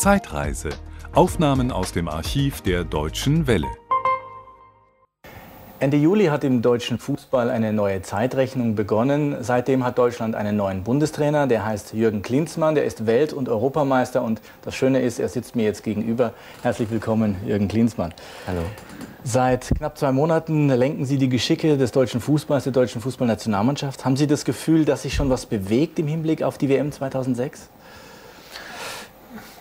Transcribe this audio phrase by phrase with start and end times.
[0.00, 0.70] Zeitreise.
[1.12, 3.66] Aufnahmen aus dem Archiv der Deutschen Welle.
[5.78, 9.36] Ende Juli hat im deutschen Fußball eine neue Zeitrechnung begonnen.
[9.42, 14.22] Seitdem hat Deutschland einen neuen Bundestrainer, der heißt Jürgen Klinsmann, der ist Welt- und Europameister
[14.22, 16.32] und das Schöne ist, er sitzt mir jetzt gegenüber.
[16.62, 18.14] Herzlich willkommen, Jürgen Klinsmann.
[18.46, 18.62] Hallo.
[19.22, 24.06] Seit knapp zwei Monaten lenken Sie die Geschicke des deutschen Fußballs, der deutschen Fußballnationalmannschaft.
[24.06, 27.68] Haben Sie das Gefühl, dass sich schon was bewegt im Hinblick auf die WM 2006?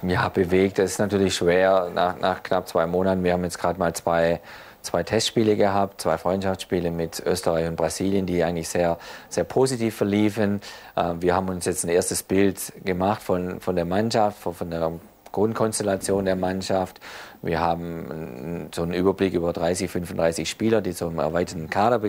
[0.01, 0.79] Ja, bewegt.
[0.79, 3.23] Das ist natürlich schwer nach, nach knapp zwei Monaten.
[3.23, 4.39] Wir haben jetzt gerade mal zwei
[4.81, 8.97] zwei Testspiele gehabt, zwei Freundschaftsspiele mit Österreich und Brasilien, die eigentlich sehr,
[9.29, 10.61] sehr positiv verliefen.
[10.95, 14.93] Äh, wir haben uns jetzt ein erstes Bild gemacht von, von der Mannschaft, von der
[15.31, 16.99] Grundkonstellation der Mannschaft.
[17.41, 22.01] Wir haben so einen Überblick über 30, 35 Spieler, die zum erweiterten Kader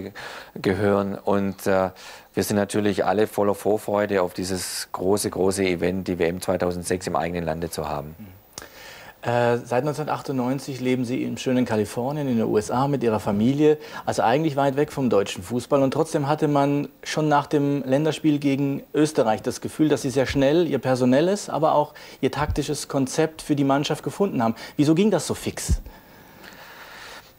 [0.55, 1.17] gehören.
[1.17, 1.91] Und äh,
[2.35, 7.17] wir sind natürlich alle voller Vorfreude auf dieses große, große Event, die WM 2006 im
[7.17, 8.15] eigenen Lande zu haben.
[8.19, 8.40] Mhm.
[9.23, 14.23] Äh, seit 1998 leben Sie im schönen Kalifornien in den USA mit Ihrer Familie, also
[14.23, 15.83] eigentlich weit weg vom deutschen Fußball.
[15.83, 20.25] Und trotzdem hatte man schon nach dem Länderspiel gegen Österreich das Gefühl, dass Sie sehr
[20.25, 24.55] schnell Ihr personelles, aber auch Ihr taktisches Konzept für die Mannschaft gefunden haben.
[24.79, 25.83] Wieso ging das so fix?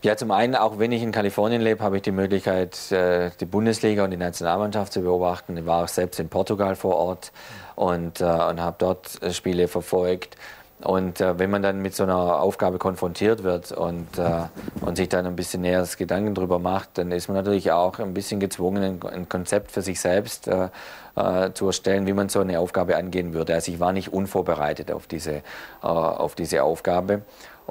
[0.03, 3.45] Ja, zum einen, auch wenn ich in Kalifornien lebe, habe ich die Möglichkeit, äh, die
[3.45, 5.57] Bundesliga und die Nationalmannschaft zu beobachten.
[5.57, 7.31] Ich war auch selbst in Portugal vor Ort
[7.75, 10.37] und, äh, und habe dort Spiele verfolgt.
[10.83, 14.43] Und äh, wenn man dann mit so einer Aufgabe konfrontiert wird und, äh,
[14.81, 18.13] und sich dann ein bisschen näher Gedanken darüber macht, dann ist man natürlich auch ein
[18.13, 20.69] bisschen gezwungen, ein, ein Konzept für sich selbst äh,
[21.15, 23.53] äh, zu erstellen, wie man so eine Aufgabe angehen würde.
[23.53, 25.41] Also ich war nicht unvorbereitet auf diese, äh,
[25.81, 27.21] auf diese Aufgabe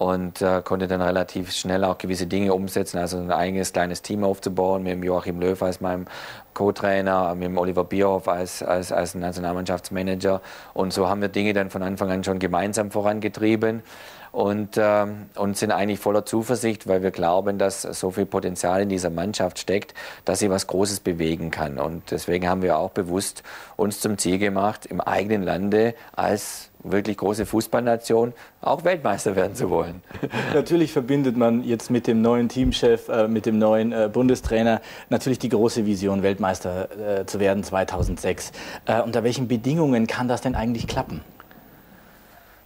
[0.01, 4.25] und äh, konnte dann relativ schnell auch gewisse Dinge umsetzen, also ein eigenes kleines Team
[4.25, 6.06] aufzubauen mit dem Joachim Löw als meinem
[6.55, 10.41] Co-Trainer, mit dem Oliver Bierhoff als, als, als Nationalmannschaftsmanager.
[10.73, 13.83] Und so haben wir Dinge dann von Anfang an schon gemeinsam vorangetrieben
[14.33, 18.89] und, äh, und sind eigentlich voller Zuversicht, weil wir glauben, dass so viel Potenzial in
[18.89, 19.94] dieser Mannschaft steckt,
[20.25, 21.78] dass sie was Großes bewegen kann.
[21.78, 23.43] Und deswegen haben wir auch bewusst
[23.77, 28.32] uns zum Ziel gemacht, im eigenen Lande als wirklich große Fußballnation
[28.62, 30.03] auch Weltmeister werden zu wollen.
[30.55, 35.38] Natürlich verbindet man jetzt mit dem neuen Teamchef, äh, mit dem neuen äh, Bundestrainer natürlich
[35.38, 38.53] die große Vision, Weltmeister äh, zu werden 2006.
[38.87, 41.21] Äh, unter welchen Bedingungen kann das denn eigentlich klappen?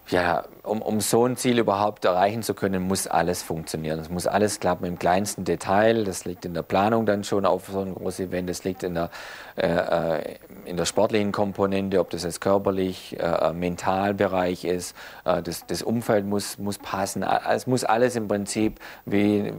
[0.08, 4.00] Ja, um, um so ein Ziel überhaupt erreichen zu können, muss alles funktionieren.
[4.00, 6.04] Es muss alles klappen im kleinsten Detail.
[6.04, 8.48] Das liegt in der Planung dann schon auf so ein großes Event.
[8.48, 9.10] Das liegt in der,
[9.56, 14.96] äh, äh in der sportlichen Komponente, ob das jetzt körperlich, äh, Mentalbereich ist.
[15.26, 17.22] Äh, das, das Umfeld muss, muss passen.
[17.22, 19.52] Es muss alles im Prinzip wie,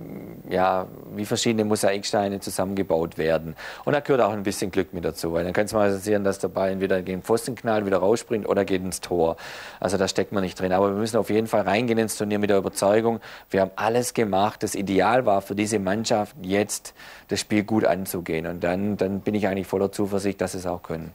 [0.50, 3.56] ja, wie verschiedene Mosaiksteine zusammengebaut werden.
[3.84, 6.24] Und da gehört auch ein bisschen Glück mit dazu, weil dann kann es mal passieren,
[6.24, 9.38] dass der Ball entweder gegen den Pfosten knallt, wieder rausspringt oder geht ins Tor.
[9.80, 10.72] Also da steckt man nicht drin.
[10.72, 13.19] Aber wir müssen auf jeden Fall reingehen ins Turnier mit der Überzeugung,
[13.50, 14.63] wir haben alles gemacht.
[14.63, 16.94] Das Ideal war für diese Mannschaft jetzt
[17.28, 18.47] das Spiel gut anzugehen.
[18.47, 21.13] Und dann, dann bin ich eigentlich voller Zuversicht, dass sie es auch können.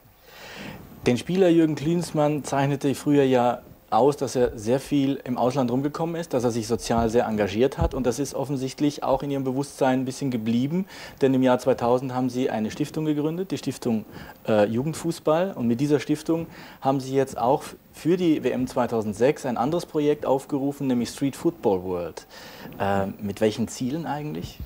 [1.07, 3.61] Den Spieler Jürgen Klinsmann zeichnete früher ja
[3.91, 7.77] aus, dass er sehr viel im Ausland rumgekommen ist, dass er sich sozial sehr engagiert
[7.77, 10.85] hat und das ist offensichtlich auch in Ihrem Bewusstsein ein bisschen geblieben,
[11.21, 14.05] denn im Jahr 2000 haben Sie eine Stiftung gegründet, die Stiftung
[14.47, 16.47] äh, Jugendfußball und mit dieser Stiftung
[16.79, 17.63] haben Sie jetzt auch
[17.93, 22.25] für die WM 2006 ein anderes Projekt aufgerufen, nämlich Street Football World.
[22.79, 24.59] Äh, mit welchen Zielen eigentlich?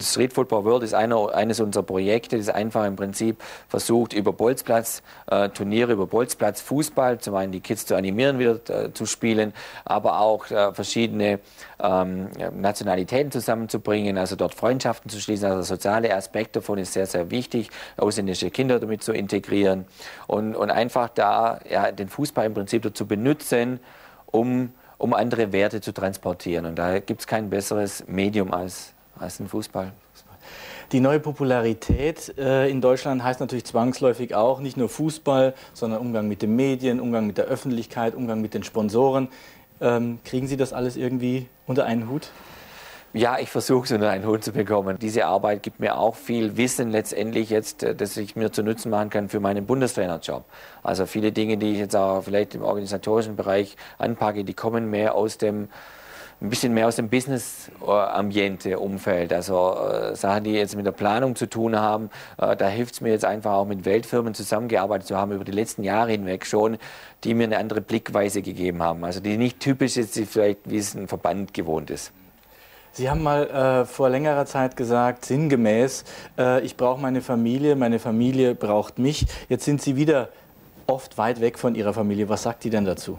[0.00, 5.02] Street Football World ist einer, eines unserer Projekte, das einfach im Prinzip versucht, über Bolzplatz,
[5.30, 9.52] äh, Turniere über Bolzplatz, Fußball, zum einen die Kids zu animieren, wieder äh, zu spielen,
[9.84, 11.40] aber auch äh, verschiedene
[11.80, 15.46] ähm, Nationalitäten zusammenzubringen, also dort Freundschaften zu schließen.
[15.46, 19.86] Also der soziale Aspekt davon ist sehr, sehr wichtig, ausländische Kinder damit zu integrieren
[20.26, 23.80] und, und einfach da ja, den Fußball im Prinzip dazu benutzen,
[24.26, 26.66] um, um andere Werte zu transportieren.
[26.66, 29.92] Und da gibt es kein besseres Medium als als im Fußball.
[30.92, 36.28] Die neue Popularität äh, in Deutschland heißt natürlich zwangsläufig auch nicht nur Fußball, sondern Umgang
[36.28, 39.28] mit den Medien, Umgang mit der Öffentlichkeit, Umgang mit den Sponsoren.
[39.80, 42.28] Ähm, kriegen Sie das alles irgendwie unter einen Hut?
[43.14, 44.98] Ja, ich versuche es unter einen Hut zu bekommen.
[44.98, 48.90] Diese Arbeit gibt mir auch viel Wissen letztendlich jetzt, äh, das ich mir zu Nutzen
[48.90, 50.44] machen kann für meinen Bundestrainerjob.
[50.82, 55.14] Also viele Dinge, die ich jetzt auch vielleicht im organisatorischen Bereich anpacke, die kommen mehr
[55.14, 55.68] aus dem
[56.42, 59.32] ein bisschen mehr aus dem Business-Ambiente-Umfeld.
[59.32, 62.10] Also äh, Sachen, die jetzt mit der Planung zu tun haben.
[62.36, 65.52] Äh, da hilft es mir jetzt einfach auch mit Weltfirmen zusammengearbeitet zu haben über die
[65.52, 66.78] letzten Jahre hinweg schon,
[67.22, 69.04] die mir eine andere Blickweise gegeben haben.
[69.04, 72.10] Also die nicht typisch ist, vielleicht wie es ein Verband gewohnt ist.
[72.90, 76.02] Sie haben mal äh, vor längerer Zeit gesagt, sinngemäß,
[76.36, 79.26] äh, ich brauche meine Familie, meine Familie braucht mich.
[79.48, 80.30] Jetzt sind Sie wieder
[80.88, 82.28] oft weit weg von Ihrer Familie.
[82.28, 83.16] Was sagt die denn dazu?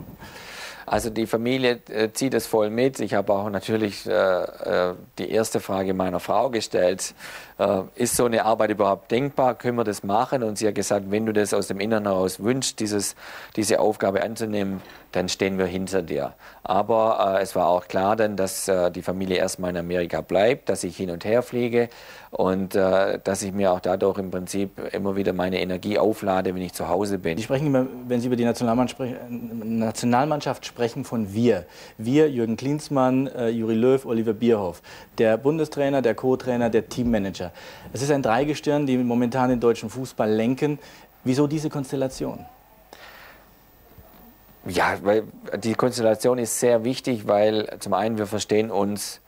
[0.85, 2.99] Also die Familie äh, zieht es voll mit.
[2.99, 7.13] Ich habe auch natürlich äh, äh, die erste Frage meiner Frau gestellt.
[7.57, 9.55] Äh, ist so eine Arbeit überhaupt denkbar?
[9.55, 10.43] Können wir das machen?
[10.43, 13.15] Und sie hat gesagt, wenn du das aus dem Inneren heraus wünschst, dieses,
[13.55, 14.81] diese Aufgabe anzunehmen,
[15.13, 16.33] dann stehen wir hinter dir.
[16.63, 20.69] Aber äh, es war auch klar dann, dass äh, die Familie erstmal in Amerika bleibt,
[20.69, 21.87] dass ich hin und her fliege
[22.31, 26.63] und äh, dass ich mir auch dadurch im Prinzip immer wieder meine Energie auflade, wenn
[26.63, 27.37] ich zu Hause bin.
[27.37, 31.65] Sie sprechen immer, wenn Sie über die Nationalmannschaft sprechen, von wir.
[31.97, 34.81] Wir, Jürgen Klinsmann, äh, Juri Löw, Oliver Bierhoff.
[35.19, 37.51] Der Bundestrainer, der Co-Trainer, der Teammanager.
[37.93, 40.79] Es ist ein Dreigestirn, die momentan den deutschen Fußball lenken.
[41.23, 42.47] Wieso diese Konstellation?
[44.65, 45.23] Ja, weil
[45.57, 49.19] die Konstellation ist sehr wichtig, weil zum einen wir verstehen uns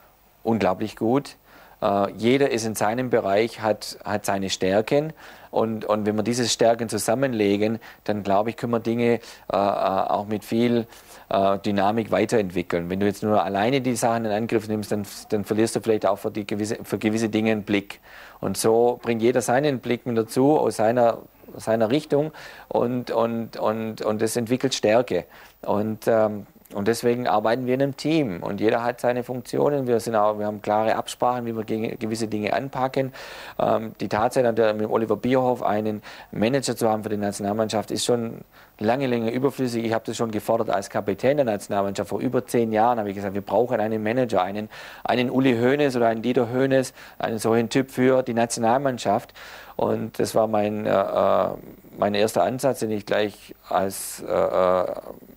[0.43, 1.35] unglaublich gut.
[1.81, 5.11] Äh, jeder ist in seinem Bereich, hat, hat seine Stärken.
[5.51, 9.19] Und, und wenn wir diese Stärken zusammenlegen, dann glaube ich, können wir Dinge äh,
[9.53, 10.87] äh auch mit viel
[11.29, 12.89] äh, Dynamik weiterentwickeln.
[12.89, 16.05] Wenn du jetzt nur alleine die Sachen in Angriff nimmst, dann, dann verlierst du vielleicht
[16.05, 17.99] auch für, die gewisse, für gewisse Dinge einen Blick.
[18.39, 21.19] Und so bringt jeder seinen Blick mit dazu, aus seiner
[21.57, 22.31] seiner Richtung
[22.67, 25.25] und, und, und, und das entwickelt Stärke.
[25.61, 29.87] Und, ähm, und deswegen arbeiten wir in einem Team und jeder hat seine Funktionen.
[29.87, 33.13] Wir, sind auch, wir haben klare Absprachen, wie wir gewisse Dinge anpacken.
[33.59, 38.41] Ähm, die Tatsache, mit Oliver Bierhoff einen Manager zu haben für die Nationalmannschaft, ist schon
[38.79, 39.85] lange, lange überflüssig.
[39.85, 42.09] Ich habe das schon gefordert als Kapitän der Nationalmannschaft.
[42.09, 44.69] Vor über zehn Jahren habe ich gesagt, wir brauchen einen Manager, einen,
[45.03, 49.33] einen Uli Hoeneß oder einen Dieter Hoeneß, einen solchen Typ für die Nationalmannschaft.
[49.75, 51.49] Und das war mein, äh, äh,
[51.97, 54.85] mein erster Ansatz, den ich gleich als, äh, äh,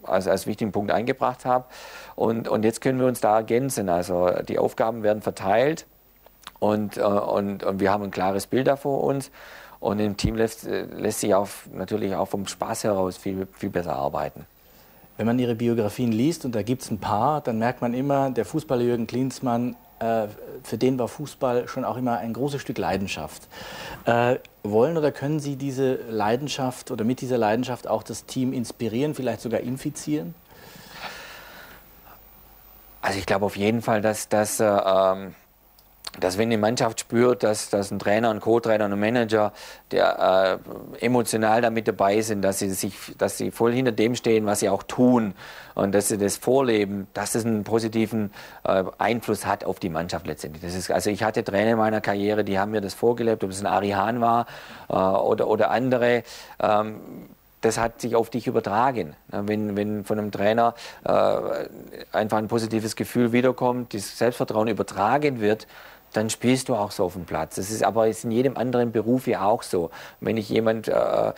[0.02, 1.64] als, als wichtigen Punkt eingebracht habe.
[2.14, 3.88] Und, und jetzt können wir uns da ergänzen.
[3.88, 5.86] Also die Aufgaben werden verteilt
[6.58, 9.30] und, äh, und, und wir haben ein klares Bild da vor uns.
[9.80, 13.94] Und im Team lässt, lässt sich auch natürlich auch vom Spaß heraus viel, viel besser
[13.94, 14.44] arbeiten.
[15.16, 18.30] Wenn man Ihre Biografien liest, und da gibt es ein paar, dann merkt man immer,
[18.30, 20.28] der Fußballer Jürgen Klinsmann äh,
[20.62, 23.48] für den war Fußball schon auch immer ein großes Stück Leidenschaft.
[24.04, 29.14] Äh, wollen oder können Sie diese Leidenschaft oder mit dieser Leidenschaft auch das Team inspirieren,
[29.14, 30.34] vielleicht sogar infizieren?
[33.00, 35.34] Also ich glaube auf jeden Fall, dass, dass äh, ähm,
[36.20, 39.52] dass wenn die Mannschaft spürt, dass, dass ein Trainer, ein Co-Trainer, ein Manager,
[39.90, 40.60] der
[41.00, 44.60] äh, emotional damit dabei sind, dass sie sich, dass sie voll hinter dem stehen, was
[44.60, 45.34] sie auch tun
[45.74, 48.32] und dass sie das vorleben, dass es einen positiven
[48.64, 50.62] äh, Einfluss hat auf die Mannschaft letztendlich.
[50.62, 53.50] Das ist, also ich hatte Trainer in meiner Karriere, die haben mir das vorgelebt, ob
[53.50, 54.46] es ein Ari Hahn war
[54.88, 56.24] äh, oder, oder andere.
[56.60, 57.00] Ähm,
[57.60, 59.14] das hat sich auf dich übertragen.
[59.30, 61.10] Wenn, wenn von einem Trainer äh,
[62.12, 65.66] einfach ein positives Gefühl wiederkommt, das Selbstvertrauen übertragen wird,
[66.12, 67.56] dann spielst du auch so auf dem Platz.
[67.56, 69.90] Das ist aber ist in jedem anderen Beruf ja auch so.
[70.20, 71.32] Wenn ich jemand äh, äh,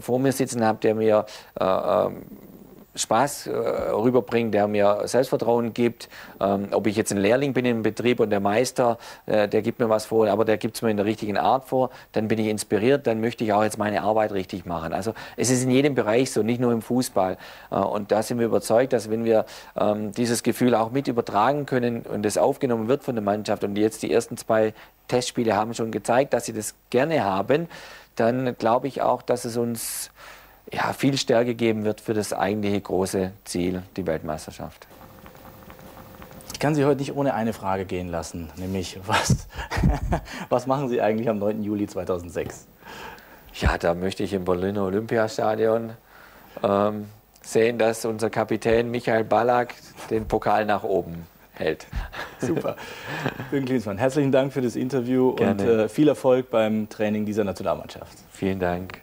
[0.00, 1.26] vor mir sitzen habe, der mir
[1.58, 2.22] äh, ähm,
[2.94, 6.08] Spaß äh, rüberbringt, der mir Selbstvertrauen gibt.
[6.40, 9.78] Ähm, ob ich jetzt ein Lehrling bin im Betrieb und der Meister, äh, der gibt
[9.78, 12.38] mir was vor, aber der gibt es mir in der richtigen Art vor, dann bin
[12.38, 14.92] ich inspiriert, dann möchte ich auch jetzt meine Arbeit richtig machen.
[14.92, 17.38] Also es ist in jedem Bereich so, nicht nur im Fußball.
[17.70, 19.46] Äh, und da sind wir überzeugt, dass wenn wir
[19.78, 23.76] ähm, dieses Gefühl auch mit übertragen können und es aufgenommen wird von der Mannschaft und
[23.76, 24.74] jetzt die ersten zwei
[25.08, 27.68] Testspiele haben schon gezeigt, dass sie das gerne haben,
[28.16, 30.10] dann glaube ich auch, dass es uns
[30.72, 34.86] ja, viel Stärke geben wird für das eigentliche große Ziel, die Weltmeisterschaft.
[36.52, 39.48] Ich kann Sie heute nicht ohne eine Frage gehen lassen, nämlich was,
[40.48, 41.62] was machen Sie eigentlich am 9.
[41.62, 42.66] Juli 2006?
[43.54, 45.92] Ja, da möchte ich im Berliner Olympiastadion
[46.62, 47.06] ähm,
[47.42, 49.74] sehen, dass unser Kapitän Michael Ballack
[50.08, 51.86] den Pokal nach oben hält.
[52.40, 52.76] Super.
[53.50, 55.50] Jürgen Klinsmann, herzlichen Dank für das Interview Gerne.
[55.62, 58.16] und äh, viel Erfolg beim Training dieser Nationalmannschaft.
[58.30, 59.02] Vielen Dank.